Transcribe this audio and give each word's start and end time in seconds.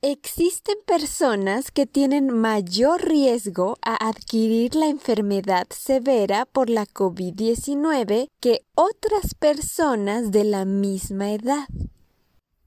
Existen 0.00 0.76
personas 0.86 1.72
que 1.72 1.84
tienen 1.84 2.30
mayor 2.30 3.04
riesgo 3.04 3.78
a 3.82 4.08
adquirir 4.08 4.76
la 4.76 4.86
enfermedad 4.86 5.66
severa 5.70 6.46
por 6.46 6.70
la 6.70 6.86
COVID-19 6.86 8.28
que 8.38 8.64
otras 8.76 9.34
personas 9.34 10.30
de 10.30 10.44
la 10.44 10.64
misma 10.64 11.32
edad. 11.32 11.66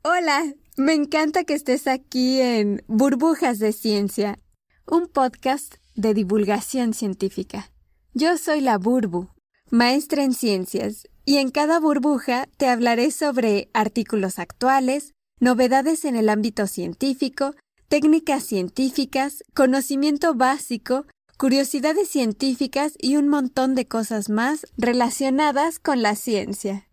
Hola, 0.03 0.43
me 0.75 0.93
encanta 0.93 1.45
que 1.45 1.53
estés 1.53 1.87
aquí 1.87 2.41
en 2.41 2.83
Burbujas 2.87 3.59
de 3.59 3.71
Ciencia, 3.71 4.37
un 4.85 5.07
podcast 5.07 5.75
de 5.95 6.13
divulgación 6.13 6.93
científica. 6.93 7.71
Yo 8.13 8.37
soy 8.37 8.59
la 8.59 8.77
Burbu, 8.77 9.29
maestra 9.69 10.25
en 10.25 10.33
ciencias, 10.33 11.07
y 11.23 11.37
en 11.37 11.49
cada 11.49 11.79
burbuja 11.79 12.49
te 12.57 12.67
hablaré 12.67 13.09
sobre 13.09 13.69
artículos 13.73 14.37
actuales, 14.37 15.13
novedades 15.41 16.05
en 16.05 16.15
el 16.15 16.29
ámbito 16.29 16.67
científico, 16.67 17.55
técnicas 17.89 18.43
científicas, 18.45 19.43
conocimiento 19.53 20.33
básico, 20.35 21.05
curiosidades 21.37 22.07
científicas 22.07 22.93
y 22.99 23.17
un 23.17 23.27
montón 23.27 23.75
de 23.75 23.87
cosas 23.87 24.29
más 24.29 24.65
relacionadas 24.77 25.79
con 25.79 26.01
la 26.01 26.15
ciencia. 26.15 26.87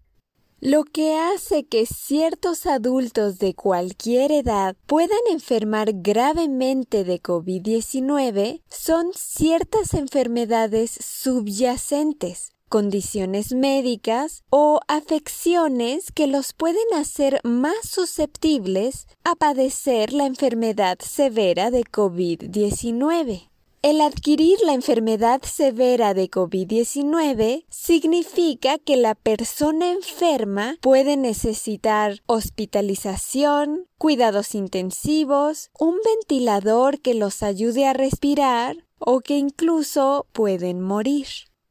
Lo 0.61 0.83
que 0.83 1.17
hace 1.17 1.67
que 1.67 1.87
ciertos 1.87 2.67
adultos 2.67 3.39
de 3.39 3.55
cualquier 3.55 4.33
edad 4.33 4.75
puedan 4.87 5.21
enfermar 5.31 5.91
gravemente 5.95 7.05
de 7.05 7.23
COVID-19 7.23 8.63
son 8.69 9.13
ciertas 9.15 9.95
enfermedades 9.95 10.91
subyacentes, 10.91 12.55
condiciones 12.69 13.53
médicas 13.53 14.45
o 14.51 14.81
afecciones 14.87 16.13
que 16.13 16.27
los 16.27 16.53
pueden 16.53 16.87
hacer 16.95 17.41
más 17.43 17.89
susceptibles 17.89 19.07
a 19.25 19.35
padecer 19.35 20.13
la 20.13 20.27
enfermedad 20.27 20.99
severa 21.01 21.71
de 21.71 21.83
COVID-19. 21.83 23.49
El 23.81 24.01
adquirir 24.01 24.59
la 24.67 24.75
enfermedad 24.75 25.41
severa 25.43 26.13
de 26.13 26.29
COVID-19 26.29 27.65
significa 27.69 28.77
que 28.79 28.97
la 28.97 29.15
persona 29.15 29.93
enferma 29.93 30.77
puede 30.81 31.17
necesitar 31.17 32.21
hospitalización, 32.27 33.87
cuidados 33.97 34.57
intensivos, 34.57 35.71
un 35.79 35.97
ventilador 36.05 37.01
que 37.01 37.15
los 37.15 37.45
ayude 37.45 37.87
a 37.87 37.93
respirar 37.93 38.77
o 38.99 39.21
que 39.21 39.39
incluso 39.39 40.27
pueden 40.33 40.81
morir. 40.81 41.29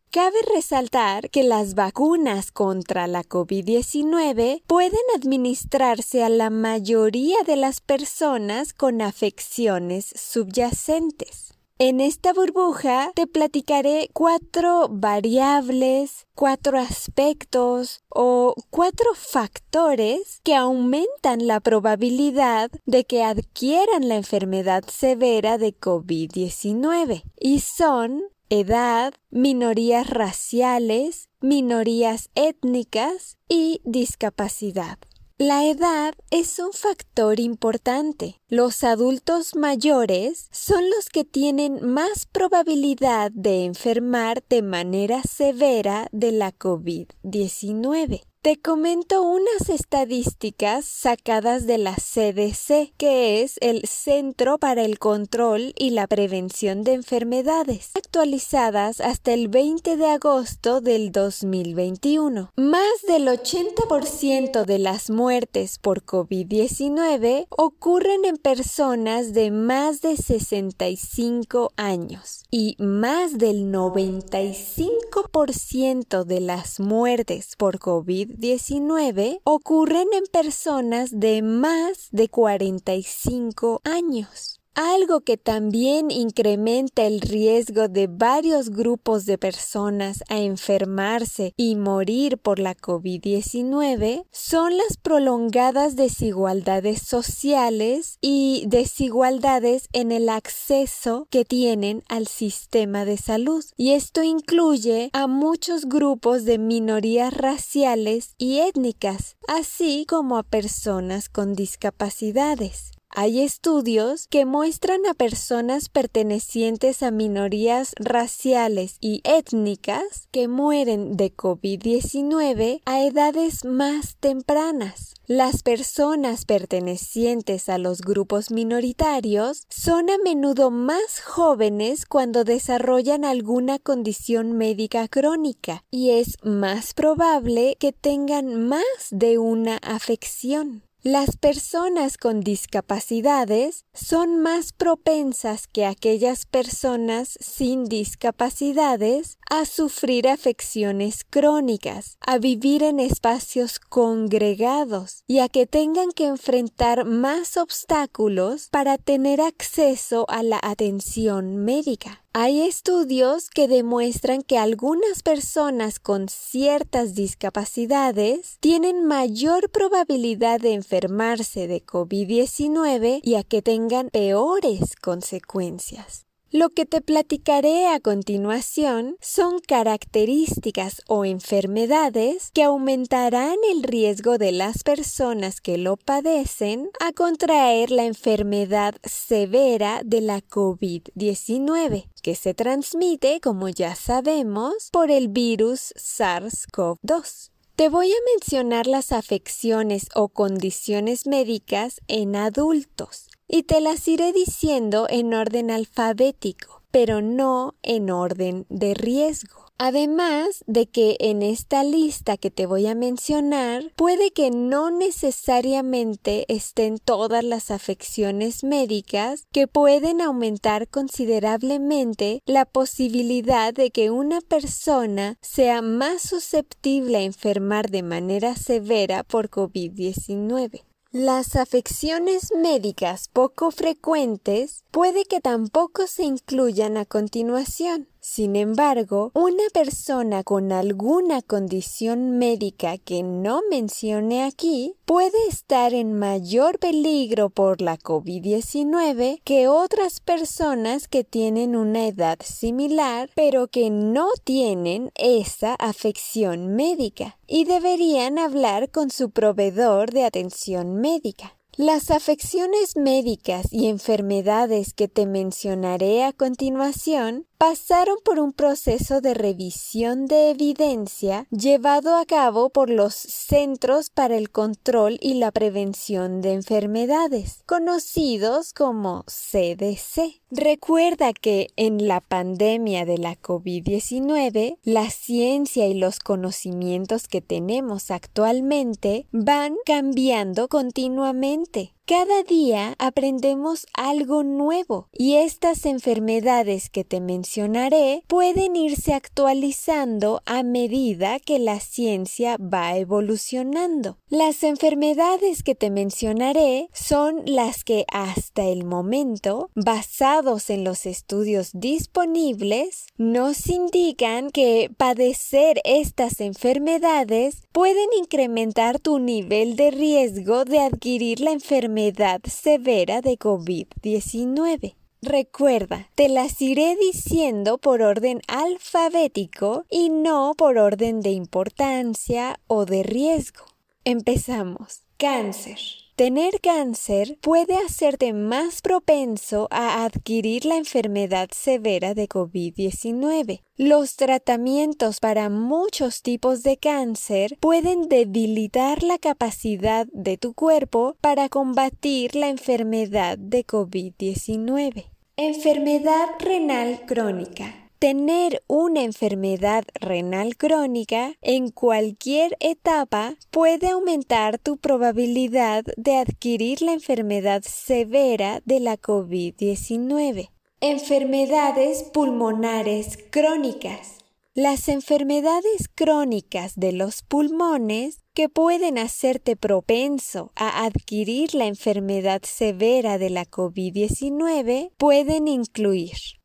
Cabe 0.09 0.37
resaltar 0.55 1.29
que 1.29 1.43
las 1.43 1.75
vacunas 1.75 2.51
contra 2.51 3.07
la 3.07 3.23
COVID-19 3.23 4.63
pueden 4.65 4.99
administrarse 5.15 6.23
a 6.23 6.29
la 6.29 6.49
mayoría 6.49 7.43
de 7.45 7.57
las 7.57 7.81
personas 7.81 8.73
con 8.73 9.01
afecciones 9.01 10.13
subyacentes. 10.15 11.53
En 11.79 11.99
esta 11.99 12.33
burbuja 12.33 13.11
te 13.13 13.27
platicaré 13.27 14.09
cuatro 14.11 14.87
variables, 14.89 16.25
cuatro 16.33 16.79
aspectos 16.79 18.01
o 18.09 18.55
cuatro 18.71 19.11
factores 19.13 20.39
que 20.43 20.55
aumentan 20.55 21.45
la 21.45 21.59
probabilidad 21.59 22.71
de 22.85 23.03
que 23.03 23.23
adquieran 23.23 24.07
la 24.07 24.15
enfermedad 24.15 24.85
severa 24.87 25.59
de 25.59 25.77
COVID-19 25.77 27.23
y 27.39 27.59
son 27.59 28.23
edad, 28.49 29.13
minorías 29.29 30.09
raciales, 30.09 31.29
minorías 31.41 32.29
étnicas 32.35 33.37
y 33.47 33.81
discapacidad. 33.83 34.97
La 35.39 35.67
edad 35.67 36.15
es 36.31 36.57
un 36.57 36.73
factor 36.73 37.39
importante. 37.39 38.41
Los 38.47 38.83
adultos 38.83 39.55
mayores 39.55 40.49
son 40.51 40.89
los 40.89 41.09
que 41.09 41.23
tienen 41.23 41.85
más 41.85 42.25
probabilidad 42.25 43.29
de 43.31 43.65
enfermar 43.65 44.43
de 44.49 44.63
manera 44.63 45.21
severa 45.21 46.07
de 46.11 46.31
la 46.31 46.53
COVID-19. 46.53 48.23
Te 48.47 48.55
comento 48.55 49.23
unas 49.23 49.67
estadísticas 49.67 50.85
sacadas 50.85 51.67
de 51.67 51.77
la 51.77 51.95
CDC, 51.95 52.93
que 52.95 53.43
es 53.43 53.57
el 53.59 53.85
Centro 53.85 54.57
para 54.57 54.85
el 54.85 54.99
Control 54.99 55.73
y 55.77 55.89
la 55.89 56.07
Prevención 56.07 56.85
de 56.85 56.93
Enfermedades, 56.93 57.91
actualizadas 57.95 59.01
hasta 59.01 59.33
el 59.33 59.49
20 59.49 59.97
de 59.97 60.07
agosto 60.07 60.79
del 60.79 61.11
2021. 61.11 62.51
Más 62.55 63.01
del 63.05 63.27
80% 63.27 64.63
de 64.63 64.79
las 64.79 65.09
muertes 65.09 65.77
por 65.77 66.05
COVID-19 66.05 67.47
ocurren 67.49 68.23
en 68.23 68.37
personas 68.37 69.33
de 69.33 69.51
más 69.51 69.99
de 69.99 70.15
65 70.15 71.73
años 71.75 72.45
y 72.49 72.77
más 72.79 73.37
del 73.37 73.73
95% 73.73 76.23
de 76.23 76.39
las 76.39 76.79
muertes 76.79 77.57
por 77.57 77.79
COVID 77.79 78.36
19 78.37 79.41
ocurren 79.45 80.07
en 80.13 80.23
personas 80.31 81.19
de 81.19 81.41
más 81.41 82.09
de 82.11 82.29
45 82.29 83.81
años 83.83 84.56
algo 84.77 85.21
que 85.21 85.37
también 85.37 86.11
incrementa 86.11 87.07
el 87.07 87.19
riesgo 87.19 87.87
de 87.87 88.05
varios 88.05 88.69
grupos 88.69 89.25
de 89.25 89.39
personas 89.39 90.23
a 90.29 90.37
enfermarse 90.37 91.53
y 91.57 91.75
morir 91.75 92.37
por 92.37 92.59
la 92.59 92.75
COVID-19 92.75 94.25
son 94.31 94.77
las 94.77 94.97
prolongadas 94.97 95.95
desigualdades 95.95 97.01
sociales 97.01 98.19
y 98.21 98.65
desigualdades 98.67 99.89
en 99.93 100.11
el 100.11 100.29
acceso 100.29 101.27
que 101.31 101.43
tienen 101.43 102.03
al 102.07 102.27
sistema 102.27 103.03
de 103.03 103.17
salud. 103.17 103.65
Y 103.77 103.93
esto 103.93 104.21
incluye 104.21 105.09
a 105.13 105.25
muchos 105.25 105.85
grupos 105.85 106.45
de 106.45 106.59
minorías 106.59 107.33
raciales 107.33 108.35
y 108.37 108.59
étnicas, 108.59 109.37
así 109.47 110.05
como 110.07 110.37
a 110.37 110.43
personas 110.43 111.29
con 111.29 111.55
discapacidades. 111.55 112.96
Hay 113.09 113.41
estudios 113.41 114.27
que 114.27 114.45
muestran 114.45 115.05
a 115.07 115.13
personas 115.13 115.89
pertenecientes 115.89 117.01
a 117.01 117.09
minorías 117.09 117.93
raciales 117.97 118.97
y 118.99 119.21
étnicas 119.23 120.27
que 120.31 120.47
mueren 120.47 121.17
de 121.17 121.35
COVID-19 121.35 122.81
a 122.85 123.03
edades 123.03 123.65
más 123.65 124.17
tempranas. 124.19 125.15
Las 125.25 125.63
personas 125.63 126.45
pertenecientes 126.45 127.69
a 127.69 127.77
los 127.77 128.01
grupos 128.01 128.51
minoritarios 128.51 129.63
son 129.69 130.09
a 130.09 130.17
menudo 130.17 130.69
más 130.69 131.19
jóvenes 131.21 132.05
cuando 132.05 132.43
desarrollan 132.43 133.25
alguna 133.25 133.79
condición 133.79 134.53
médica 134.53 135.07
crónica 135.07 135.83
y 135.89 136.11
es 136.11 136.37
más 136.43 136.93
probable 136.93 137.77
que 137.79 137.93
tengan 137.93 138.67
más 138.67 138.83
de 139.11 139.37
una 139.37 139.77
afección. 139.77 140.86
Las 141.07 141.37
personas 141.37 142.17
con 142.17 142.41
discapacidades 142.41 143.85
son 143.93 144.41
más 144.41 144.73
propensas 144.73 145.65
que 145.65 145.85
aquellas 145.85 146.45
personas 146.45 147.37
sin 147.39 147.85
discapacidades 147.85 149.39
a 149.49 149.63
sufrir 149.63 150.27
afecciones 150.27 151.23
crónicas, 151.23 152.17
a 152.19 152.39
vivir 152.39 152.83
en 152.83 152.99
espacios 152.99 153.79
congregados 153.79 155.23
y 155.27 155.39
a 155.39 155.47
que 155.47 155.65
tengan 155.65 156.11
que 156.11 156.25
enfrentar 156.25 157.05
más 157.05 157.55
obstáculos 157.55 158.67
para 158.69 158.97
tener 158.97 159.39
acceso 159.39 160.25
a 160.27 160.43
la 160.43 160.59
atención 160.61 161.55
médica. 161.55 162.26
Hay 162.33 162.61
estudios 162.61 163.49
que 163.49 163.67
demuestran 163.67 164.43
que 164.43 164.59
algunas 164.59 165.23
personas 165.23 165.99
con 165.99 166.29
ciertas 166.29 167.15
discapacidades 167.15 168.57
tienen 168.59 169.05
mayor 169.05 169.71
probabilidad 169.71 170.59
de 170.59 170.73
enfermarse 170.73 171.67
de 171.67 171.83
COVID-19 171.83 173.21
y 173.23 173.35
a 173.35 173.43
que 173.43 173.61
tengan 173.63 174.09
peores 174.09 174.95
consecuencias. 174.95 176.26
Lo 176.57 176.71
que 176.71 176.87
te 176.87 177.01
platicaré 177.01 177.85
a 177.85 177.99
continuación 177.99 179.15
son 179.21 179.59
características 179.59 181.03
o 181.07 181.23
enfermedades 181.23 182.49
que 182.51 182.63
aumentarán 182.63 183.57
el 183.71 183.83
riesgo 183.83 184.39
de 184.39 184.51
las 184.51 184.81
personas 184.81 185.61
que 185.61 185.77
lo 185.77 185.97
padecen 185.97 186.89
a 186.99 187.11
contraer 187.11 187.91
la 187.91 188.05
enfermedad 188.05 188.95
severa 189.03 190.01
de 190.03 190.21
la 190.21 190.41
COVID-19, 190.41 192.09
que 192.23 192.33
se 192.33 192.55
transmite, 192.55 193.39
como 193.39 193.69
ya 193.69 193.93
sabemos, 193.93 194.89
por 194.91 195.11
el 195.11 195.27
virus 195.27 195.93
SARS-CoV-2. 195.95 197.51
Te 197.75 197.89
voy 197.89 198.09
a 198.09 198.25
mencionar 198.33 198.87
las 198.87 199.11
afecciones 199.11 200.07
o 200.15 200.29
condiciones 200.29 201.27
médicas 201.27 202.01
en 202.07 202.35
adultos 202.35 203.27
y 203.47 203.63
te 203.63 203.81
las 203.81 204.07
iré 204.07 204.33
diciendo 204.33 205.07
en 205.09 205.33
orden 205.33 205.71
alfabético, 205.71 206.81
pero 206.91 207.21
no 207.21 207.75
en 207.81 208.09
orden 208.09 208.65
de 208.69 208.93
riesgo. 208.93 209.67
Además 209.79 210.63
de 210.65 210.87
que 210.87 211.17
en 211.19 211.43
esta 211.43 211.83
lista 211.83 212.35
que 212.35 212.49
te 212.49 212.65
voy 212.65 212.87
a 212.87 212.95
mencionar 212.95 213.91
puede 213.95 214.31
que 214.31 214.49
no 214.49 214.89
necesariamente 214.89 216.45
estén 216.47 216.97
todas 216.97 217.43
las 217.43 217.69
afecciones 217.69 218.63
médicas 218.63 219.45
que 219.51 219.67
pueden 219.67 220.21
aumentar 220.21 220.87
considerablemente 220.87 222.41
la 222.47 222.65
posibilidad 222.65 223.71
de 223.71 223.91
que 223.91 224.09
una 224.09 224.41
persona 224.41 225.37
sea 225.41 225.83
más 225.83 226.23
susceptible 226.23 227.17
a 227.17 227.21
enfermar 227.21 227.91
de 227.91 228.01
manera 228.01 228.55
severa 228.55 229.23
por 229.23 229.51
COVID-19. 229.51 230.87
Las 231.13 231.55
afecciones 231.55 232.51
médicas 232.53 233.29
poco 233.31 233.71
frecuentes 233.71 234.83
puede 234.91 235.23
que 235.23 235.39
tampoco 235.39 236.05
se 236.05 236.23
incluyan 236.23 236.97
a 236.97 237.05
continuación. 237.05 238.09
Sin 238.29 238.57
embargo, 238.57 239.31
una 239.33 239.69
persona 239.73 240.43
con 240.43 240.73
alguna 240.73 241.41
condición 241.41 242.37
médica 242.37 242.97
que 242.97 243.23
no 243.23 243.61
mencione 243.69 244.43
aquí 244.43 244.95
puede 245.05 245.47
estar 245.47 245.93
en 245.93 246.11
mayor 246.11 246.77
peligro 246.77 247.49
por 247.49 247.81
la 247.81 247.97
COVID-19 247.97 249.39
que 249.45 249.69
otras 249.69 250.19
personas 250.19 251.07
que 251.07 251.23
tienen 251.23 251.77
una 251.77 252.05
edad 252.05 252.37
similar 252.43 253.29
pero 253.33 253.69
que 253.69 253.89
no 253.89 254.27
tienen 254.43 255.09
esa 255.15 255.75
afección 255.75 256.75
médica 256.75 257.39
y 257.47 257.63
deberían 257.63 258.39
hablar 258.39 258.91
con 258.91 259.09
su 259.09 259.29
proveedor 259.29 260.11
de 260.11 260.25
atención 260.25 260.95
médica. 260.95 261.57
Las 261.77 262.09
afecciones 262.09 262.97
médicas 262.97 263.67
y 263.71 263.87
enfermedades 263.87 264.95
que 264.95 265.07
te 265.07 265.27
mencionaré 265.27 266.23
a 266.23 266.33
continuación 266.33 267.45
pasaron 267.57 268.17
por 268.23 268.39
un 268.39 268.53
proceso 268.53 269.19
de 269.21 269.33
revisión 269.33 270.25
de 270.25 270.51
evidencia 270.51 271.47
llevado 271.49 272.15
a 272.15 272.25
cabo 272.25 272.69
por 272.69 272.89
los 272.89 273.15
Centros 273.15 274.09
para 274.09 274.37
el 274.37 274.51
Control 274.51 275.17
y 275.21 275.35
la 275.35 275.51
Prevención 275.51 276.41
de 276.41 276.53
Enfermedades, 276.53 277.63
conocidos 277.65 278.73
como 278.73 279.23
CDC. 279.25 280.41
Recuerda 280.51 281.33
que 281.33 281.67
en 281.75 282.07
la 282.07 282.21
pandemia 282.21 283.05
de 283.05 283.17
la 283.17 283.35
COVID-19, 283.35 284.77
la 284.83 285.09
ciencia 285.09 285.87
y 285.87 285.95
los 285.95 286.19
conocimientos 286.19 287.27
que 287.27 287.41
tenemos 287.41 288.11
actualmente 288.11 289.27
van 289.31 289.75
cambiando 289.85 290.67
continuamente. 290.67 291.96
Cada 292.07 292.41
día 292.43 292.95
aprendemos 292.99 293.85
algo 293.93 294.41
nuevo 294.41 295.09
y 295.11 295.35
estas 295.35 295.85
enfermedades 295.85 296.89
que 296.89 297.03
te 297.03 297.19
mencionaré 297.19 298.23
pueden 298.27 298.77
irse 298.77 299.13
actualizando 299.13 300.41
a 300.45 300.63
medida 300.63 301.37
que 301.41 301.59
la 301.59 301.81
ciencia 301.81 302.55
va 302.61 302.95
evolucionando. 302.95 304.19
Las 304.29 304.63
enfermedades 304.63 305.63
que 305.63 305.75
te 305.75 305.89
mencionaré 305.89 306.87
son 306.93 307.41
las 307.45 307.83
que 307.83 308.05
hasta 308.09 308.63
el 308.63 308.85
momento, 308.85 309.69
basados 309.75 310.69
en 310.69 310.85
los 310.85 311.05
estudios 311.05 311.71
disponibles, 311.73 313.07
nos 313.17 313.67
indican 313.67 314.49
que 314.51 314.89
padecer 314.95 315.81
estas 315.83 316.39
enfermedades 316.39 317.63
pueden 317.73 318.07
incrementar 318.17 318.97
tu 318.97 319.19
nivel 319.19 319.75
de 319.75 319.91
riesgo 319.91 320.63
de 320.63 320.79
adquirir 320.79 321.41
la 321.41 321.51
enfermedad 321.51 321.96
enfermedad 321.97 322.41
severa 322.45 323.21
de 323.21 323.37
COVID-19. 323.37 324.95
Recuerda, 325.21 326.09
te 326.13 326.29
las 326.29 326.61
iré 326.61 326.95
diciendo 326.95 327.79
por 327.79 328.03
orden 328.03 328.41
alfabético 328.47 329.85
y 329.89 330.09
no 330.09 330.53
por 330.55 330.77
orden 330.77 331.21
de 331.21 331.31
importancia 331.31 332.59
o 332.67 332.85
de 332.85 333.01
riesgo. 333.01 333.65
Empezamos. 334.03 335.01
Cáncer. 335.17 335.79
Tener 336.17 336.61
cáncer 336.61 337.37
puede 337.41 337.77
hacerte 337.77 338.33
más 338.33 338.81
propenso 338.81 339.67
a 339.69 340.03
adquirir 340.03 340.65
la 340.65 340.75
enfermedad 340.75 341.47
severa 341.51 342.15
de 342.15 342.27
COVID-19. 342.27 343.61
Los 343.75 344.15
tratamientos 344.15 345.19
para 345.19 345.51
muchos 345.51 346.23
tipos 346.23 346.63
de 346.63 346.77
cáncer 346.77 347.55
pueden 347.59 348.09
debilitar 348.09 349.03
la 349.03 349.19
capacidad 349.19 350.07
de 350.11 350.37
tu 350.37 350.55
cuerpo 350.55 351.15
para 351.21 351.49
combatir 351.49 352.35
la 352.35 352.49
enfermedad 352.49 353.37
de 353.37 353.63
COVID-19. 353.63 355.11
Enfermedad 355.35 356.29
renal 356.39 357.05
crónica. 357.05 357.86
Tener 357.99 358.61
una 358.67 359.01
enfermedad 359.01 359.83
renal 359.99 360.55
crónica 360.55 361.33
en 361.41 361.71
cualquier 361.71 362.55
etapa 362.59 363.33
puede 363.49 363.89
aumentar 363.89 364.59
tu 364.59 364.77
probabilidad 364.77 365.83
de 365.97 366.17
adquirir 366.17 366.83
la 366.83 366.93
enfermedad 366.93 367.63
severa 367.63 368.61
de 368.65 368.81
la 368.81 368.97
COVID-19. 368.97 370.51
Enfermedades 370.79 372.03
pulmonares 372.03 373.17
crónicas. 373.31 374.19
Las 374.53 374.89
enfermedades 374.89 375.89
crónicas 375.93 376.75
de 376.75 376.91
los 376.91 377.23
pulmones 377.23 378.19
que 378.35 378.47
pueden 378.47 378.99
hacerte 378.99 379.55
propenso 379.55 380.51
a 380.55 380.85
adquirir 380.85 381.55
la 381.55 381.65
enfermedad 381.65 382.43
severa 382.43 383.17
de 383.17 383.31
la 383.31 383.45
COVID-19 383.45 384.91
pueden 384.97 385.47
incluir 385.47 386.36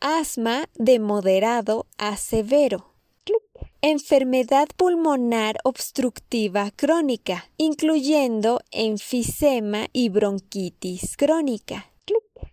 asma 0.00 0.68
de 0.74 0.98
moderado 0.98 1.86
a 1.98 2.16
severo. 2.16 2.92
Enfermedad 3.82 4.68
pulmonar 4.76 5.58
obstructiva 5.64 6.70
crónica, 6.70 7.50
incluyendo 7.56 8.60
enfisema 8.70 9.86
y 9.92 10.08
bronquitis 10.08 11.16
crónica. 11.16 11.92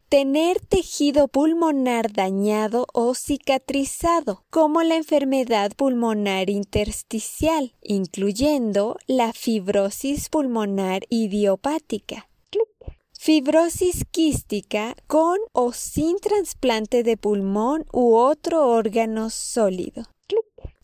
Tener 0.09 0.59
tejido 0.59 1.27
pulmonar 1.27 2.13
dañado 2.13 2.85
o 2.93 3.15
cicatrizado, 3.15 4.43
como 4.51 4.83
la 4.83 4.95
enfermedad 4.95 5.71
pulmonar 5.75 6.51
intersticial, 6.51 7.73
incluyendo 7.81 8.97
la 9.07 9.33
fibrosis 9.33 10.29
pulmonar 10.29 11.01
idiopática 11.09 12.27
fibrosis 13.25 14.03
quística 14.11 14.97
con 15.07 15.37
o 15.53 15.71
sin 15.71 16.17
trasplante 16.19 17.03
de 17.03 17.15
pulmón 17.15 17.85
u 17.93 18.15
otro 18.15 18.67
órgano 18.67 19.29
sólido. 19.29 20.03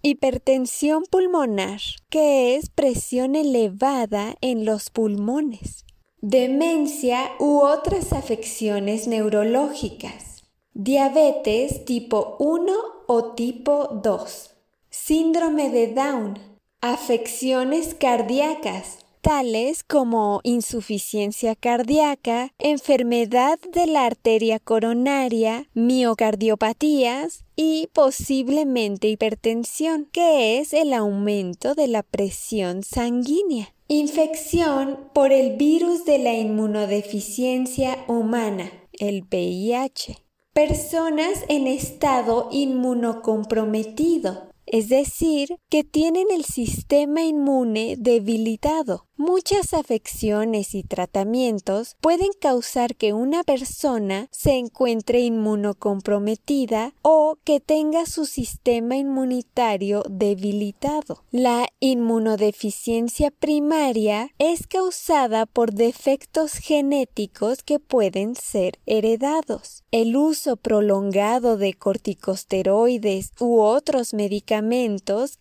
Hipertensión 0.02 1.04
pulmonar, 1.12 1.82
que 2.10 2.56
es 2.56 2.70
presión 2.70 3.36
elevada 3.36 4.36
en 4.40 4.64
los 4.64 4.90
pulmones. 4.90 5.84
Demencia 6.22 7.30
u 7.40 7.60
otras 7.60 8.14
afecciones 8.14 9.06
neurológicas. 9.06 10.46
Diabetes 10.74 11.84
tipo 11.84 12.38
1 12.40 12.74
o 13.08 13.34
tipo 13.34 14.00
2. 14.02 14.56
Síndrome 14.90 15.70
de 15.72 15.88
Down. 15.88 16.40
Afecciones 16.80 17.96
cardíacas 17.96 18.99
tales 19.22 19.84
como 19.84 20.42
insuficiencia 20.44 21.56
cardíaca, 21.56 22.54
enfermedad 22.60 23.60
de 23.72 23.88
la 23.88 24.06
arteria 24.06 24.60
coronaria, 24.60 25.68
miocardiopatías 25.74 27.44
y 27.56 27.90
posiblemente 27.94 29.08
hipertensión, 29.08 30.08
que 30.12 30.60
es 30.60 30.74
el 30.74 30.94
aumento 30.94 31.76
de 31.76 31.88
la 31.88 32.04
presión 32.04 32.84
sanguínea. 32.84 33.74
Infección 33.88 35.10
por 35.14 35.32
el 35.32 35.58
virus 35.58 36.06
de 36.06 36.20
la 36.20 36.34
inmunodeficiencia 36.34 38.06
humana, 38.08 38.72
el 38.94 39.24
VIH. 39.24 40.18
Personas 40.54 41.44
en 41.48 41.68
estado 41.68 42.50
inmunocomprometido, 42.52 44.49
es 44.72 44.90
decir, 44.90 45.58
que 45.70 45.84
tienen 45.84 46.28
el 46.32 46.46
sistema 46.46 47.24
inmune 47.24 47.96
debilitado. 47.98 49.06
Muchas 49.18 49.74
afecciones 49.74 50.74
y 50.76 50.84
tratamientos 50.84 51.98
pueden 52.00 52.30
causar 52.40 52.96
que 52.96 53.12
una 53.12 53.44
persona 53.44 54.30
se 54.32 54.54
encuentre 54.54 55.20
inmunocomprometida 55.20 56.94
o 57.02 57.38
que 57.44 57.60
tenga 57.60 58.06
su 58.06 58.26
sistema 58.26 58.96
inmunitario 58.96 60.04
debilitado. 60.10 61.26
La 61.32 61.68
inmunodeficiencia 61.82 63.30
primaria 63.30 64.30
es 64.38 64.68
causada 64.68 65.46
por 65.46 65.74
defectos 65.74 66.54
genéticos 66.54 67.62
que 67.62 67.80
pueden 67.80 68.36
ser 68.36 68.80
heredados. 68.86 69.84
El 69.92 70.16
uso 70.16 70.56
prolongado 70.56 71.58
de 71.58 71.74
corticosteroides 71.74 73.34
u 73.40 73.60
otros 73.60 74.14
medicamentos 74.14 74.59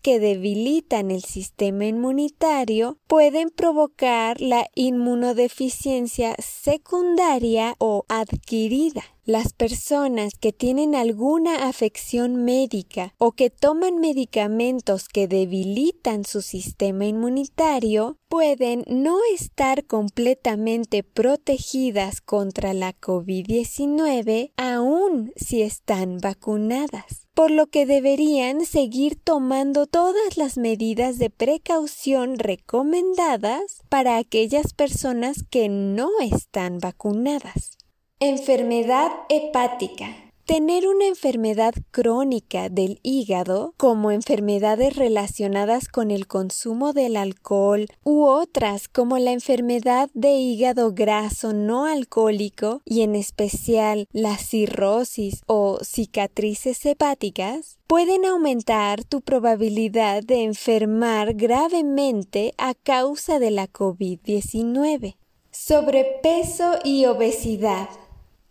que 0.01 0.19
debilitan 0.19 1.11
el 1.11 1.23
sistema 1.23 1.85
inmunitario 1.85 2.97
pueden 3.07 3.49
provocar 3.49 3.69
provocar 3.69 4.41
la 4.41 4.67
inmunodeficiencia 4.73 6.35
secundaria 6.39 7.75
o 7.77 8.03
adquirida. 8.09 9.03
Las 9.25 9.53
personas 9.53 10.33
que 10.33 10.51
tienen 10.51 10.95
alguna 10.95 11.67
afección 11.67 12.43
médica 12.45 13.13
o 13.19 13.33
que 13.33 13.51
toman 13.51 13.99
medicamentos 13.99 15.07
que 15.07 15.27
debilitan 15.27 16.25
su 16.25 16.41
sistema 16.41 17.05
inmunitario 17.05 18.17
pueden 18.27 18.83
no 18.87 19.19
estar 19.35 19.85
completamente 19.85 21.03
protegidas 21.03 22.21
contra 22.21 22.73
la 22.73 22.93
COVID-19 22.99 24.51
aun 24.57 25.31
si 25.35 25.61
están 25.61 26.17
vacunadas, 26.17 27.27
por 27.39 27.51
lo 27.51 27.67
que 27.67 27.85
deberían 27.85 28.65
seguir 28.65 29.15
tomando 29.15 29.87
todas 29.87 30.35
las 30.35 30.57
medidas 30.57 31.19
de 31.19 31.29
precaución 31.29 32.37
recomendadas 32.37 33.81
para 33.87 34.17
aquellas 34.17 34.73
personas 34.73 35.45
que 35.49 35.69
no 35.69 36.09
están 36.19 36.79
vacunadas. 36.79 37.77
Enfermedad 38.19 39.09
hepática. 39.29 40.28
Tener 40.49 40.87
una 40.87 41.05
enfermedad 41.05 41.75
crónica 41.91 42.69
del 42.69 42.99
hígado, 43.03 43.75
como 43.77 44.09
enfermedades 44.09 44.95
relacionadas 44.95 45.87
con 45.87 46.09
el 46.09 46.25
consumo 46.25 46.91
del 46.91 47.17
alcohol 47.17 47.85
u 48.03 48.23
otras 48.23 48.87
como 48.87 49.19
la 49.19 49.31
enfermedad 49.31 50.09
de 50.15 50.31
hígado 50.31 50.91
graso 50.91 51.53
no 51.53 51.85
alcohólico 51.85 52.81
y 52.83 53.01
en 53.01 53.13
especial 53.13 54.07
la 54.11 54.37
cirrosis 54.37 55.43
o 55.45 55.77
cicatrices 55.83 56.83
hepáticas, 56.83 57.77
pueden 57.85 58.25
aumentar 58.25 59.03
tu 59.03 59.21
probabilidad 59.21 60.23
de 60.23 60.45
enfermar 60.45 61.35
gravemente 61.35 62.55
a 62.57 62.73
causa 62.73 63.37
de 63.37 63.51
la 63.51 63.67
COVID-19. 63.67 65.15
Sobrepeso 65.51 66.79
y 66.83 67.05
obesidad. 67.05 67.87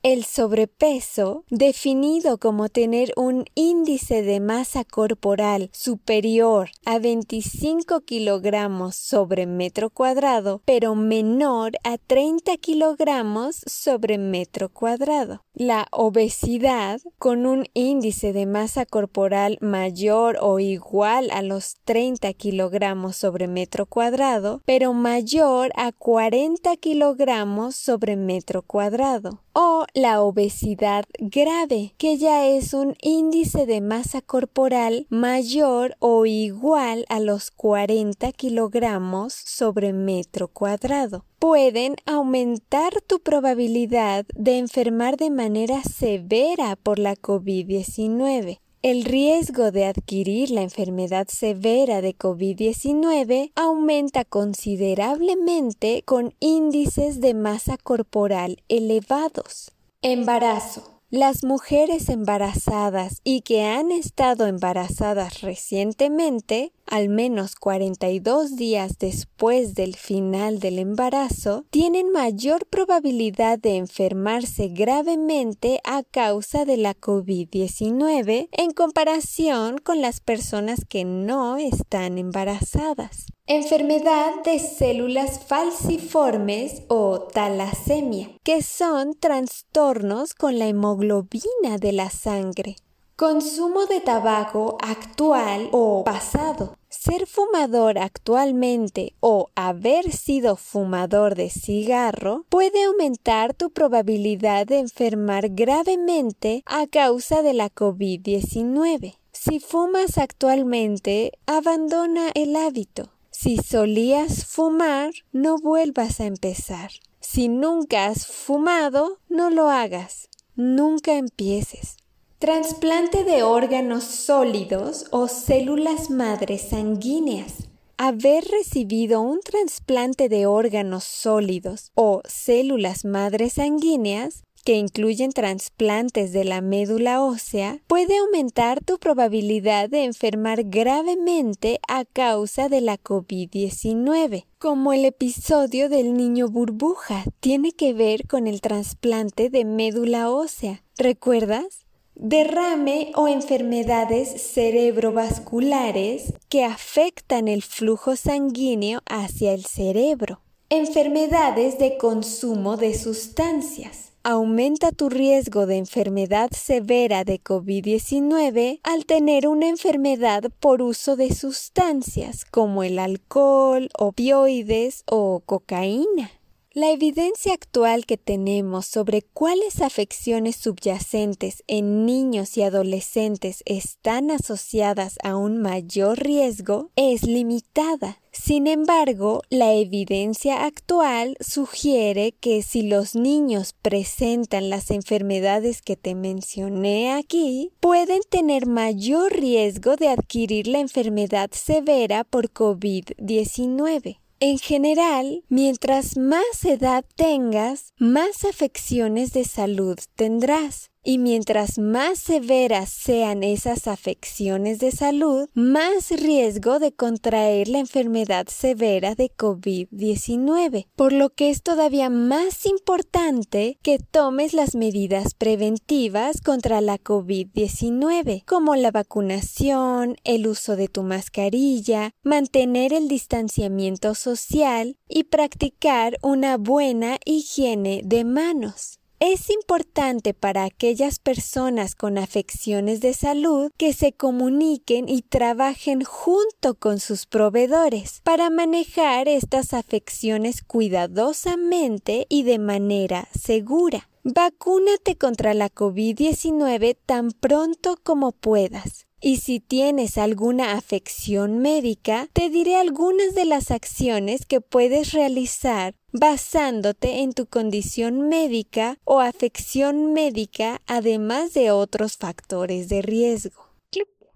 El 0.04 0.24
sobrepeso, 0.24 1.44
definido 1.50 2.38
como 2.38 2.68
tener 2.68 3.12
un 3.16 3.46
índice 3.56 4.22
de 4.22 4.38
masa 4.38 4.84
corporal 4.84 5.70
superior 5.72 6.70
a 6.84 7.00
25 7.00 8.02
kilogramos 8.02 8.94
sobre 8.94 9.46
metro 9.46 9.90
cuadrado, 9.90 10.62
pero 10.64 10.94
menor 10.94 11.72
a 11.82 11.98
30 11.98 12.56
kilogramos 12.58 13.56
sobre 13.66 14.18
metro 14.18 14.68
cuadrado. 14.68 15.42
La 15.60 15.88
obesidad, 15.90 17.00
con 17.18 17.44
un 17.44 17.64
índice 17.74 18.32
de 18.32 18.46
masa 18.46 18.86
corporal 18.86 19.58
mayor 19.60 20.38
o 20.40 20.60
igual 20.60 21.32
a 21.32 21.42
los 21.42 21.78
30 21.84 22.32
kilogramos 22.34 23.16
sobre 23.16 23.48
metro 23.48 23.84
cuadrado, 23.84 24.62
pero 24.64 24.92
mayor 24.92 25.72
a 25.74 25.90
40 25.90 26.76
kilogramos 26.76 27.74
sobre 27.74 28.14
metro 28.14 28.62
cuadrado 28.62 29.42
o 29.60 29.86
la 29.92 30.22
obesidad 30.22 31.04
grave, 31.18 31.92
que 31.98 32.16
ya 32.16 32.46
es 32.46 32.72
un 32.72 32.94
índice 33.02 33.66
de 33.66 33.80
masa 33.80 34.22
corporal 34.22 35.08
mayor 35.10 35.96
o 35.98 36.26
igual 36.26 37.04
a 37.08 37.18
los 37.18 37.50
40 37.50 38.30
kilogramos 38.30 39.32
sobre 39.34 39.92
metro 39.92 40.46
cuadrado. 40.46 41.24
Pueden 41.38 41.94
aumentar 42.04 43.00
tu 43.06 43.20
probabilidad 43.20 44.26
de 44.34 44.58
enfermar 44.58 45.16
de 45.16 45.30
manera 45.30 45.82
severa 45.84 46.74
por 46.74 46.98
la 46.98 47.14
COVID-19. 47.14 48.58
El 48.82 49.04
riesgo 49.04 49.70
de 49.70 49.86
adquirir 49.86 50.50
la 50.50 50.62
enfermedad 50.62 51.28
severa 51.28 52.00
de 52.00 52.16
COVID-19 52.16 53.52
aumenta 53.54 54.24
considerablemente 54.24 56.02
con 56.04 56.34
índices 56.40 57.20
de 57.20 57.34
masa 57.34 57.76
corporal 57.76 58.62
elevados. 58.68 59.70
Embarazo. 60.02 61.00
Las 61.10 61.42
mujeres 61.42 62.08
embarazadas 62.08 63.20
y 63.24 63.40
que 63.40 63.64
han 63.64 63.92
estado 63.92 64.46
embarazadas 64.46 65.40
recientemente, 65.40 66.72
al 66.90 67.08
menos 67.08 67.54
42 67.54 68.56
días 68.56 68.98
después 68.98 69.74
del 69.74 69.96
final 69.96 70.58
del 70.58 70.78
embarazo, 70.78 71.64
tienen 71.70 72.10
mayor 72.10 72.66
probabilidad 72.66 73.58
de 73.58 73.76
enfermarse 73.76 74.68
gravemente 74.68 75.80
a 75.84 76.02
causa 76.02 76.64
de 76.64 76.76
la 76.76 76.94
COVID-19 76.94 78.48
en 78.52 78.70
comparación 78.72 79.78
con 79.78 80.00
las 80.00 80.20
personas 80.20 80.84
que 80.88 81.04
no 81.04 81.56
están 81.56 82.18
embarazadas. 82.18 83.26
Enfermedad 83.46 84.42
de 84.44 84.58
células 84.58 85.40
falciformes 85.46 86.82
o 86.88 87.20
talasemia, 87.20 88.30
que 88.42 88.62
son 88.62 89.14
trastornos 89.14 90.34
con 90.34 90.58
la 90.58 90.66
hemoglobina 90.66 91.78
de 91.80 91.92
la 91.92 92.10
sangre. 92.10 92.76
Consumo 93.18 93.86
de 93.86 94.00
tabaco 94.00 94.78
actual 94.80 95.70
o 95.72 96.04
pasado. 96.04 96.76
Ser 96.88 97.26
fumador 97.26 97.98
actualmente 97.98 99.16
o 99.18 99.48
haber 99.56 100.12
sido 100.12 100.54
fumador 100.54 101.34
de 101.34 101.50
cigarro 101.50 102.46
puede 102.48 102.84
aumentar 102.84 103.54
tu 103.54 103.70
probabilidad 103.70 104.68
de 104.68 104.78
enfermar 104.78 105.48
gravemente 105.48 106.62
a 106.64 106.86
causa 106.86 107.42
de 107.42 107.54
la 107.54 107.70
COVID-19. 107.70 109.16
Si 109.32 109.58
fumas 109.58 110.16
actualmente, 110.16 111.32
abandona 111.44 112.30
el 112.36 112.54
hábito. 112.54 113.10
Si 113.32 113.56
solías 113.56 114.46
fumar, 114.46 115.10
no 115.32 115.58
vuelvas 115.58 116.20
a 116.20 116.26
empezar. 116.26 116.92
Si 117.18 117.48
nunca 117.48 118.06
has 118.06 118.28
fumado, 118.28 119.18
no 119.28 119.50
lo 119.50 119.70
hagas. 119.70 120.28
Nunca 120.54 121.14
empieces. 121.14 121.96
Transplante 122.38 123.24
de 123.24 123.42
órganos 123.42 124.04
sólidos 124.04 125.06
o 125.10 125.26
células 125.26 126.08
madres 126.08 126.68
sanguíneas. 126.68 127.68
Haber 127.96 128.44
recibido 128.44 129.20
un 129.20 129.40
trasplante 129.40 130.28
de 130.28 130.46
órganos 130.46 131.02
sólidos 131.02 131.90
o 131.96 132.22
células 132.28 133.04
madres 133.04 133.54
sanguíneas 133.54 134.44
que 134.64 134.74
incluyen 134.74 135.32
trasplantes 135.32 136.32
de 136.32 136.44
la 136.44 136.60
médula 136.60 137.24
ósea, 137.24 137.80
puede 137.88 138.18
aumentar 138.18 138.84
tu 138.84 138.98
probabilidad 138.98 139.88
de 139.88 140.04
enfermar 140.04 140.62
gravemente 140.62 141.80
a 141.88 142.04
causa 142.04 142.68
de 142.68 142.82
la 142.82 142.98
COVID-19. 142.98 144.44
Como 144.58 144.92
el 144.92 145.06
episodio 145.06 145.88
del 145.88 146.14
niño 146.14 146.46
burbuja 146.46 147.24
tiene 147.40 147.72
que 147.72 147.94
ver 147.94 148.28
con 148.28 148.46
el 148.46 148.60
trasplante 148.60 149.50
de 149.50 149.64
médula 149.64 150.30
ósea. 150.30 150.84
¿Recuerdas? 150.96 151.87
Derrame 152.18 153.12
o 153.14 153.28
enfermedades 153.28 154.42
cerebrovasculares 154.52 156.34
que 156.48 156.64
afectan 156.64 157.46
el 157.46 157.62
flujo 157.62 158.16
sanguíneo 158.16 159.00
hacia 159.06 159.52
el 159.52 159.64
cerebro, 159.64 160.40
enfermedades 160.68 161.78
de 161.78 161.96
consumo 161.96 162.76
de 162.76 162.94
sustancias, 162.94 164.12
aumenta 164.24 164.90
tu 164.90 165.08
riesgo 165.08 165.66
de 165.66 165.76
enfermedad 165.76 166.50
severa 166.50 167.22
de 167.22 167.40
COVID-19 167.40 168.80
al 168.82 169.06
tener 169.06 169.46
una 169.46 169.68
enfermedad 169.68 170.50
por 170.58 170.82
uso 170.82 171.14
de 171.14 171.32
sustancias 171.32 172.44
como 172.44 172.82
el 172.82 172.98
alcohol, 172.98 173.90
opioides 173.96 175.04
o 175.06 175.40
cocaína. 175.46 176.32
La 176.78 176.92
evidencia 176.92 177.54
actual 177.54 178.06
que 178.06 178.16
tenemos 178.16 178.86
sobre 178.86 179.22
cuáles 179.22 179.82
afecciones 179.82 180.54
subyacentes 180.54 181.64
en 181.66 182.06
niños 182.06 182.56
y 182.56 182.62
adolescentes 182.62 183.64
están 183.66 184.30
asociadas 184.30 185.18
a 185.24 185.36
un 185.36 185.60
mayor 185.60 186.20
riesgo 186.20 186.92
es 186.94 187.24
limitada. 187.24 188.20
Sin 188.30 188.68
embargo, 188.68 189.42
la 189.50 189.72
evidencia 189.72 190.66
actual 190.66 191.36
sugiere 191.40 192.30
que 192.30 192.62
si 192.62 192.82
los 192.82 193.16
niños 193.16 193.74
presentan 193.82 194.70
las 194.70 194.92
enfermedades 194.92 195.82
que 195.82 195.96
te 195.96 196.14
mencioné 196.14 197.10
aquí, 197.10 197.72
pueden 197.80 198.20
tener 198.30 198.66
mayor 198.66 199.32
riesgo 199.32 199.96
de 199.96 200.10
adquirir 200.10 200.68
la 200.68 200.78
enfermedad 200.78 201.50
severa 201.50 202.22
por 202.22 202.52
COVID-19. 202.52 204.18
En 204.40 204.58
general, 204.58 205.42
mientras 205.48 206.16
más 206.16 206.64
edad 206.64 207.04
tengas, 207.16 207.92
más 207.98 208.44
afecciones 208.44 209.32
de 209.32 209.42
salud 209.42 209.98
tendrás 210.14 210.92
y 211.08 211.16
mientras 211.16 211.78
más 211.78 212.18
severas 212.18 212.90
sean 212.90 213.42
esas 213.42 213.88
afecciones 213.88 214.78
de 214.78 214.92
salud, 214.92 215.48
más 215.54 216.10
riesgo 216.10 216.78
de 216.78 216.92
contraer 216.92 217.68
la 217.68 217.78
enfermedad 217.78 218.46
severa 218.48 219.14
de 219.14 219.32
COVID-19, 219.34 220.86
por 220.94 221.14
lo 221.14 221.30
que 221.30 221.48
es 221.48 221.62
todavía 221.62 222.10
más 222.10 222.66
importante 222.66 223.78
que 223.80 223.98
tomes 223.98 224.52
las 224.52 224.74
medidas 224.74 225.32
preventivas 225.32 226.42
contra 226.42 226.82
la 226.82 226.98
COVID-19, 226.98 228.44
como 228.44 228.76
la 228.76 228.90
vacunación, 228.90 230.16
el 230.24 230.46
uso 230.46 230.76
de 230.76 230.88
tu 230.88 231.04
mascarilla, 231.04 232.10
mantener 232.22 232.92
el 232.92 233.08
distanciamiento 233.08 234.14
social 234.14 234.98
y 235.08 235.24
practicar 235.24 236.18
una 236.20 236.58
buena 236.58 237.16
higiene 237.24 238.02
de 238.04 238.24
manos. 238.24 238.98
Es 239.20 239.50
importante 239.50 240.32
para 240.32 240.62
aquellas 240.62 241.18
personas 241.18 241.96
con 241.96 242.18
afecciones 242.18 243.00
de 243.00 243.14
salud 243.14 243.72
que 243.76 243.92
se 243.92 244.12
comuniquen 244.12 245.08
y 245.08 245.22
trabajen 245.22 246.04
junto 246.04 246.76
con 246.78 247.00
sus 247.00 247.26
proveedores 247.26 248.20
para 248.22 248.48
manejar 248.48 249.26
estas 249.26 249.74
afecciones 249.74 250.62
cuidadosamente 250.62 252.26
y 252.28 252.44
de 252.44 252.60
manera 252.60 253.28
segura. 253.36 254.08
Vacúnate 254.22 255.16
contra 255.16 255.52
la 255.52 255.68
COVID-19 255.68 256.96
tan 257.04 257.32
pronto 257.32 257.96
como 258.04 258.30
puedas. 258.30 259.07
Y 259.20 259.38
si 259.38 259.58
tienes 259.58 260.16
alguna 260.16 260.74
afección 260.74 261.58
médica, 261.58 262.28
te 262.32 262.50
diré 262.50 262.76
algunas 262.76 263.34
de 263.34 263.44
las 263.44 263.70
acciones 263.70 264.46
que 264.46 264.60
puedes 264.60 265.12
realizar 265.12 265.94
basándote 266.12 267.20
en 267.20 267.32
tu 267.32 267.46
condición 267.46 268.28
médica 268.28 268.98
o 269.04 269.20
afección 269.20 270.12
médica, 270.12 270.80
además 270.86 271.52
de 271.52 271.70
otros 271.72 272.16
factores 272.16 272.88
de 272.88 273.02
riesgo. 273.02 273.68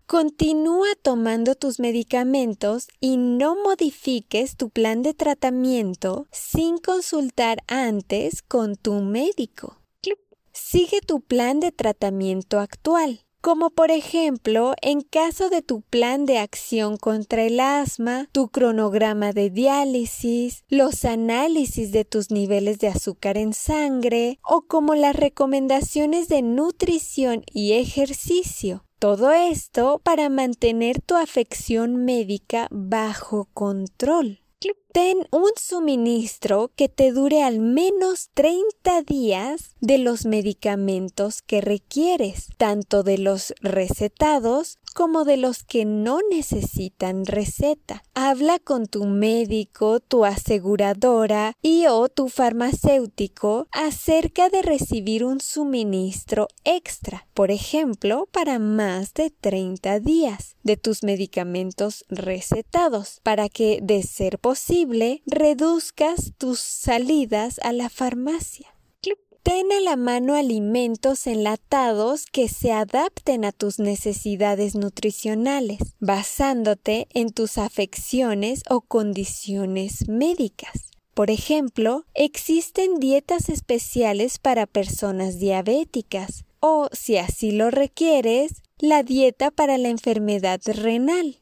Continúa 0.07 0.89
tomando 1.01 1.55
tus 1.55 1.79
medicamentos 1.81 2.89
y 3.01 3.17
no 3.17 3.57
modifiques 3.57 4.57
tu 4.57 4.69
plan 4.69 5.01
de 5.01 5.15
tratamiento 5.15 6.27
sin 6.31 6.77
consultar 6.77 7.63
antes 7.67 8.43
con 8.43 8.77
tu 8.77 8.95
médico. 9.01 9.79
Sigue 10.53 11.01
tu 11.01 11.21
plan 11.21 11.61
de 11.61 11.73
tratamiento 11.73 12.59
actual 12.59 13.25
como 13.43 13.71
por 13.71 13.91
ejemplo 13.91 14.75
en 14.81 15.03
caso 15.03 15.51
de 15.51 15.63
tu 15.63 15.83
plan 15.83 16.27
de 16.27 16.39
acción 16.39 16.97
contra 16.97 17.43
el 17.43 17.59
asma, 17.59 18.29
tu 18.31 18.49
cronograma 18.49 19.33
de 19.33 19.51
diálisis, 19.51 20.63
los 20.69 21.05
análisis 21.05 21.91
de 21.91 22.05
tus 22.05 22.31
niveles 22.31 22.79
de 22.79 22.89
azúcar 22.89 23.37
en 23.37 23.53
sangre 23.53 24.39
o 24.43 24.63
como 24.63 24.95
las 24.95 25.17
recomendaciones 25.17 26.29
de 26.29 26.43
nutrición 26.43 27.43
y 27.53 27.73
ejercicio. 27.73 28.85
Todo 29.01 29.33
esto 29.33 30.01
para 30.05 30.29
mantener 30.29 31.03
tu 31.03 31.17
afección 31.17 32.05
médica 32.05 32.69
bajo 32.71 33.49
control. 33.53 34.42
Ten 34.93 35.27
un 35.31 35.51
suministro 35.57 36.71
que 36.77 36.89
te 36.89 37.13
dure 37.13 37.43
al 37.43 37.61
menos 37.61 38.31
30 38.35 39.03
días 39.03 39.75
de 39.81 39.97
los 39.99 40.27
medicamentos 40.27 41.41
que 41.41 41.61
requieres, 41.63 42.49
tanto 42.59 43.03
de 43.03 43.17
los 43.17 43.55
recetados 43.61 44.79
como 44.93 45.25
de 45.25 45.37
los 45.37 45.63
que 45.63 45.85
no 45.85 46.21
necesitan 46.31 47.27
receta. 47.27 48.03
Habla 48.15 48.59
con 48.59 48.87
tu 48.87 49.05
médico, 49.05 50.01
tu 50.01 50.25
aseguradora 50.25 51.55
y 51.63 51.87
o 51.87 52.09
tu 52.09 52.29
farmacéutico 52.29 53.67
acerca 53.73 54.49
de 54.49 54.63
recibir 54.63 55.25
un 55.25 55.41
suministro 55.41 56.49
extra, 56.65 57.27
por 57.35 57.51
ejemplo, 57.51 58.29
para 58.31 58.59
más 58.59 59.15
de 59.15 59.31
30 59.31 60.01
días 60.01 60.57
de 60.63 60.77
tus 60.77 61.03
medicamentos 61.03 62.05
recetados, 62.09 63.21
para 63.23 63.49
que, 63.49 63.81
de 63.83 64.03
ser 64.03 64.39
posible, 64.39 65.23
reduzcas 65.27 66.33
tus 66.39 66.61
salidas 66.61 67.59
a 67.63 67.73
la 67.73 67.89
farmacia. 67.89 68.72
Ten 69.43 69.73
a 69.73 69.81
la 69.81 69.97
mano 69.97 70.37
alimentos 70.37 71.27
enlatados 71.27 72.27
que 72.27 72.49
se 72.49 72.71
adapten 72.71 73.45
a 73.45 73.51
tus 73.51 73.81
necesidades 73.81 74.77
nutricionales, 74.77 75.79
basándote 75.99 77.09
en 77.13 77.31
tus 77.31 77.59
afecciones 77.59 78.63
o 78.71 78.83
condiciones 78.83 80.09
médicas. 80.09 80.93
Por 81.13 81.33
ejemplo, 81.33 82.05
existen 82.15 83.01
dietas 83.01 83.49
especiales 83.49 84.39
para 84.39 84.67
personas 84.69 85.41
diabéticas 85.41 86.45
o, 86.61 86.89
si 86.93 87.17
así 87.17 87.51
lo 87.51 87.73
requieres, 87.73 88.63
la 88.79 89.03
dieta 89.03 89.51
para 89.51 89.77
la 89.77 89.89
enfermedad 89.89 90.61
renal. 90.67 91.42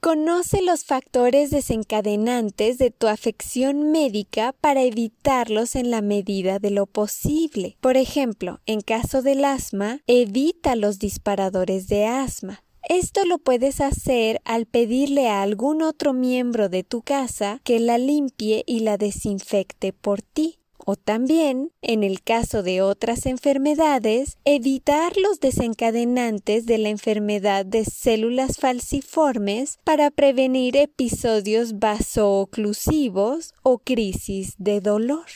Conoce 0.00 0.62
los 0.62 0.84
factores 0.84 1.50
desencadenantes 1.50 2.78
de 2.78 2.90
tu 2.90 3.06
afección 3.06 3.92
médica 3.92 4.54
para 4.58 4.80
evitarlos 4.80 5.76
en 5.76 5.90
la 5.90 6.00
medida 6.00 6.58
de 6.58 6.70
lo 6.70 6.86
posible. 6.86 7.76
Por 7.82 7.98
ejemplo, 7.98 8.60
en 8.64 8.80
caso 8.80 9.20
del 9.20 9.44
asma, 9.44 10.00
evita 10.06 10.74
los 10.74 10.98
disparadores 10.98 11.86
de 11.88 12.06
asma. 12.06 12.62
Esto 12.88 13.26
lo 13.26 13.36
puedes 13.36 13.82
hacer 13.82 14.40
al 14.46 14.64
pedirle 14.64 15.28
a 15.28 15.42
algún 15.42 15.82
otro 15.82 16.14
miembro 16.14 16.70
de 16.70 16.82
tu 16.82 17.02
casa 17.02 17.60
que 17.62 17.78
la 17.78 17.98
limpie 17.98 18.64
y 18.66 18.80
la 18.80 18.96
desinfecte 18.96 19.92
por 19.92 20.22
ti 20.22 20.59
o 20.86 20.96
también, 20.96 21.72
en 21.82 22.04
el 22.04 22.22
caso 22.22 22.62
de 22.62 22.82
otras 22.82 23.26
enfermedades, 23.26 24.38
evitar 24.44 25.16
los 25.16 25.40
desencadenantes 25.40 26.66
de 26.66 26.78
la 26.78 26.88
enfermedad 26.88 27.64
de 27.66 27.84
células 27.84 28.58
falciformes 28.58 29.78
para 29.84 30.10
prevenir 30.10 30.76
episodios 30.76 31.78
vasooclusivos 31.78 33.54
o 33.62 33.78
crisis 33.78 34.54
de 34.58 34.80
dolor. 34.80 35.26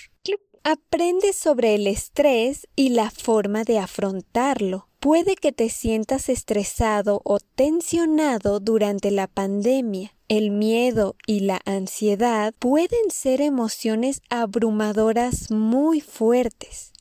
Aprende 0.67 1.35
sobre 1.35 1.75
el 1.75 1.87
estrés 1.87 2.67
y 2.75 2.89
la 2.89 3.11
forma 3.11 3.65
de 3.65 3.79
afrontarlo. 3.79 4.89
Puede 5.05 5.37
que 5.37 5.53
te 5.53 5.69
sientas 5.69 6.31
estresado 6.31 7.21
o 7.25 7.39
tensionado 7.39 8.59
durante 8.59 9.11
la 9.11 9.27
pandemia. 9.27 10.15
El 10.29 10.51
miedo 10.51 11.15
y 11.27 11.41
la 11.41 11.61
ansiedad 11.67 12.55
pueden 12.59 13.11
ser 13.11 13.43
emociones 13.43 14.23
abrumadoras 14.31 15.51
muy 15.51 16.01
fuertes. 16.01 16.94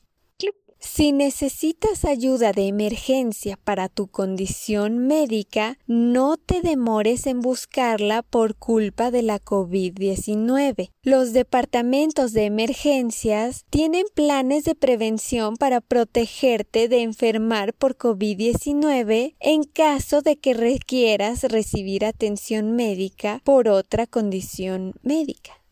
Si 0.86 1.12
necesitas 1.12 2.04
ayuda 2.04 2.52
de 2.52 2.68
emergencia 2.68 3.56
para 3.56 3.88
tu 3.88 4.06
condición 4.06 4.98
médica, 4.98 5.78
no 5.86 6.36
te 6.36 6.60
demores 6.60 7.26
en 7.26 7.40
buscarla 7.40 8.22
por 8.22 8.54
culpa 8.54 9.10
de 9.10 9.22
la 9.22 9.40
COVID-19. 9.40 10.90
Los 11.02 11.32
departamentos 11.32 12.32
de 12.32 12.44
emergencias 12.44 13.64
tienen 13.70 14.04
planes 14.14 14.64
de 14.64 14.74
prevención 14.74 15.56
para 15.56 15.80
protegerte 15.80 16.86
de 16.86 17.02
enfermar 17.02 17.72
por 17.72 17.96
COVID-19 17.96 19.36
en 19.40 19.64
caso 19.64 20.20
de 20.20 20.36
que 20.36 20.52
requieras 20.52 21.44
recibir 21.44 22.04
atención 22.04 22.76
médica 22.76 23.40
por 23.42 23.68
otra 23.68 24.06
condición 24.06 24.92
médica. 25.02 25.63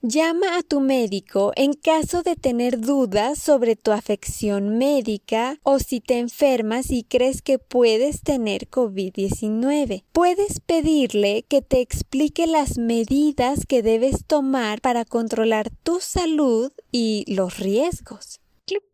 Llama 0.00 0.56
a 0.56 0.62
tu 0.62 0.78
médico 0.78 1.50
en 1.56 1.72
caso 1.72 2.22
de 2.22 2.36
tener 2.36 2.78
dudas 2.78 3.36
sobre 3.36 3.74
tu 3.74 3.90
afección 3.90 4.78
médica 4.78 5.58
o 5.64 5.80
si 5.80 6.00
te 6.00 6.20
enfermas 6.20 6.92
y 6.92 7.02
crees 7.02 7.42
que 7.42 7.58
puedes 7.58 8.22
tener 8.22 8.70
COVID-19. 8.70 10.04
Puedes 10.12 10.60
pedirle 10.60 11.42
que 11.48 11.62
te 11.62 11.80
explique 11.80 12.46
las 12.46 12.78
medidas 12.78 13.66
que 13.66 13.82
debes 13.82 14.24
tomar 14.24 14.80
para 14.80 15.04
controlar 15.04 15.68
tu 15.82 15.98
salud 15.98 16.70
y 16.92 17.24
los 17.26 17.58
riesgos. 17.58 18.38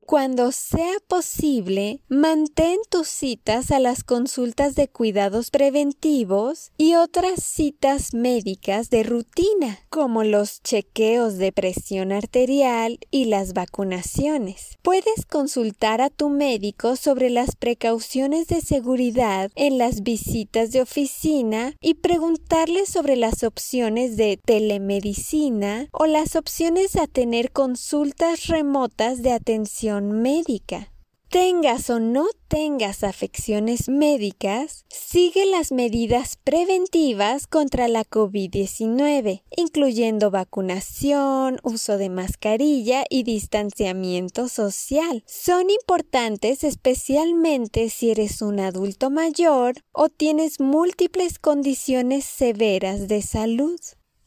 Cuando 0.07 0.53
sea 0.53 0.99
posible, 1.09 2.01
mantén 2.09 2.77
tus 2.91 3.09
citas 3.09 3.71
a 3.71 3.81
las 3.81 4.05
consultas 4.05 4.75
de 4.75 4.87
cuidados 4.87 5.51
preventivos 5.51 6.73
y 6.77 6.95
otras 6.95 7.43
citas 7.43 8.13
médicas 8.13 8.91
de 8.91 9.03
rutina, 9.03 9.79
como 9.89 10.23
los 10.23 10.63
chequeos 10.63 11.39
de 11.39 11.53
presión 11.53 12.13
arterial 12.13 12.99
y 13.11 13.25
las 13.25 13.55
vacunaciones. 13.55 14.77
Puedes 14.83 15.25
consultar 15.27 16.03
a 16.03 16.11
tu 16.11 16.29
médico 16.29 16.97
sobre 16.97 17.31
las 17.31 17.57
precauciones 17.57 18.47
de 18.49 18.61
seguridad 18.61 19.51
en 19.55 19.79
las 19.79 20.03
visitas 20.03 20.71
de 20.71 20.83
oficina 20.83 21.77
y 21.81 21.95
preguntarle 21.95 22.85
sobre 22.85 23.17
las 23.17 23.43
opciones 23.43 24.19
de 24.19 24.37
telemedicina 24.37 25.89
o 25.93 26.05
las 26.05 26.37
opciones 26.37 26.97
a 26.97 27.07
tener 27.07 27.53
consultas 27.53 28.49
remotas 28.49 29.23
de 29.23 29.33
atención 29.33 29.94
médica. 30.01 30.91
Tengas 31.35 31.91
o 31.91 31.99
no 31.99 32.27
tengas 32.47 33.03
afecciones 33.03 33.89
médicas, 33.89 34.85
sigue 34.89 35.47
las 35.47 35.73
medidas 35.73 36.39
preventivas 36.45 37.49
contra 37.49 37.89
la 37.89 38.05
COVID-19, 38.05 39.43
incluyendo 39.57 40.31
vacunación, 40.31 41.59
uso 41.65 41.99
de 41.99 42.09
mascarilla 42.09 43.05
y 43.11 43.25
distanciamiento 43.25 44.49
social. 44.49 45.25
Son 45.27 45.71
importantes 45.71 46.63
especialmente 46.63 47.91
si 47.91 48.13
eres 48.13 48.41
un 48.41 48.61
adulto 48.61 49.11
mayor 49.11 49.75
o 49.91 50.09
tienes 50.09 50.61
múltiples 50.61 51.41
condiciones 51.41 52.25
severas 52.25 53.09
de 53.09 53.23
salud. 53.23 53.81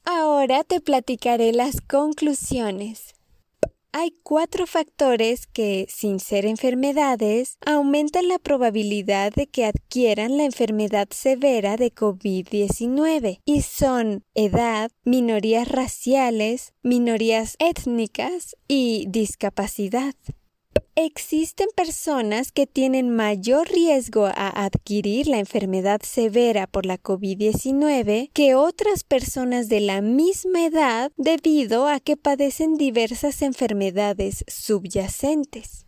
Ahora 0.03 0.65
te 0.65 0.81
platicaré 0.81 1.53
las 1.53 1.79
conclusiones. 1.79 3.16
Hay 3.99 4.13
cuatro 4.21 4.67
factores 4.67 5.47
que, 5.47 5.87
sin 5.89 6.19
ser 6.19 6.45
enfermedades, 6.45 7.57
aumentan 7.65 8.27
la 8.27 8.37
probabilidad 8.37 9.33
de 9.33 9.47
que 9.47 9.65
adquieran 9.65 10.37
la 10.37 10.43
enfermedad 10.43 11.07
severa 11.09 11.77
de 11.77 11.91
COVID-19 11.91 13.41
y 13.43 13.61
son 13.63 14.23
edad, 14.35 14.91
minorías 15.03 15.67
raciales, 15.67 16.75
minorías 16.83 17.55
étnicas 17.57 18.55
y 18.67 19.07
discapacidad. 19.09 20.13
Existen 20.95 21.67
personas 21.75 22.51
que 22.51 22.67
tienen 22.67 23.09
mayor 23.09 23.69
riesgo 23.69 24.25
a 24.25 24.65
adquirir 24.65 25.27
la 25.27 25.39
enfermedad 25.39 26.01
severa 26.03 26.67
por 26.67 26.85
la 26.85 26.97
COVID-19 26.97 28.29
que 28.33 28.55
otras 28.55 29.03
personas 29.03 29.69
de 29.69 29.81
la 29.81 30.01
misma 30.01 30.65
edad 30.65 31.11
debido 31.17 31.87
a 31.87 31.99
que 31.99 32.17
padecen 32.17 32.75
diversas 32.75 33.41
enfermedades 33.41 34.43
subyacentes. 34.47 35.86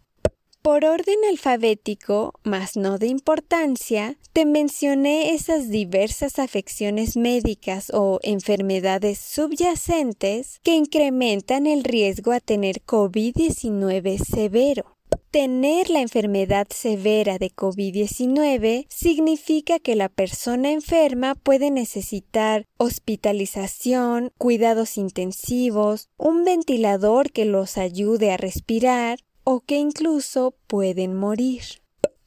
Por 0.62 0.84
orden 0.84 1.18
alfabético, 1.30 2.34
más 2.44 2.76
no 2.76 2.98
de 2.98 3.08
importancia, 3.08 4.18
te 4.34 4.46
mencioné 4.46 5.34
esas 5.34 5.70
diversas 5.70 6.38
afecciones 6.38 7.16
médicas 7.16 7.92
o 7.94 8.20
enfermedades 8.24 9.20
subyacentes 9.20 10.60
que 10.62 10.76
incrementan 10.76 11.66
el 11.66 11.86
riesgo 11.86 12.34
a 12.34 12.42
tener 12.42 12.84
COVID-19 12.84 14.18
severo. 14.18 14.98
Tener 15.32 15.90
la 15.90 16.02
enfermedad 16.02 16.68
severa 16.72 17.38
de 17.38 17.52
COVID-19 17.52 18.86
significa 18.90 19.80
que 19.80 19.96
la 19.96 20.10
persona 20.10 20.72
enferma 20.72 21.36
puede 21.36 21.72
necesitar 21.72 22.66
hospitalización, 22.78 24.32
cuidados 24.38 24.98
intensivos, 24.98 26.10
un 26.18 26.44
ventilador 26.44 27.32
que 27.32 27.46
los 27.46 27.78
ayude 27.78 28.32
a 28.32 28.38
respirar 28.38 29.20
o 29.52 29.62
que 29.62 29.80
incluso 29.80 30.54
pueden 30.68 31.16
morir. 31.16 31.64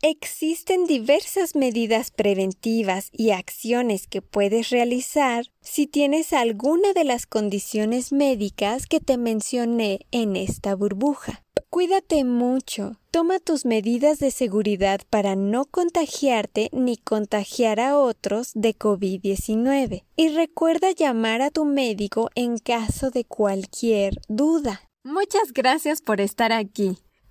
Existen 0.02 0.86
diversas 0.86 1.54
medidas 1.54 2.10
preventivas 2.10 3.10
y 3.12 3.30
acciones 3.30 4.08
que 4.08 4.20
puedes 4.20 4.70
realizar 4.70 5.44
si 5.60 5.86
tienes 5.86 6.32
alguna 6.32 6.92
de 6.94 7.04
las 7.04 7.26
condiciones 7.26 8.10
médicas 8.10 8.88
que 8.88 8.98
te 8.98 9.18
mencioné 9.18 10.00
en 10.10 10.34
esta 10.34 10.74
burbuja. 10.74 11.44
Cuídate 11.70 12.24
mucho. 12.24 12.96
Toma 13.12 13.38
tus 13.38 13.64
medidas 13.66 14.18
de 14.18 14.32
seguridad 14.32 15.02
para 15.08 15.36
no 15.36 15.66
contagiarte 15.66 16.70
ni 16.72 16.96
contagiar 16.96 17.78
a 17.78 17.96
otros 17.96 18.50
de 18.56 18.76
COVID-19. 18.76 20.02
Y 20.16 20.28
recuerda 20.30 20.90
llamar 20.90 21.40
a 21.40 21.52
tu 21.52 21.66
médico 21.66 22.30
en 22.34 22.58
caso 22.58 23.12
de 23.12 23.24
cualquier 23.24 24.20
duda. 24.28 24.80
Muchas 25.04 25.52
gracias 25.52 26.02
por 26.02 26.20
estar 26.20 26.52
aquí. 26.52 26.98